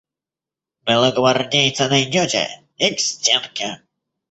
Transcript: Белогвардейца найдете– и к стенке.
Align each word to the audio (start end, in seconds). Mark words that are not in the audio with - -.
Белогвардейца 0.85 1.87
найдете– 1.87 2.43
и 2.83 2.87
к 2.95 2.99
стенке. 2.99 3.69